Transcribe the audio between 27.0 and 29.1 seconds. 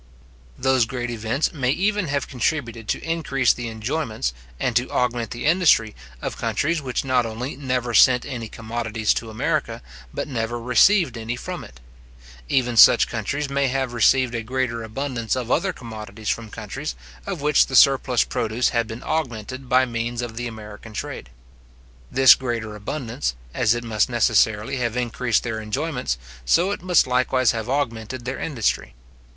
likewise have augmented their industry.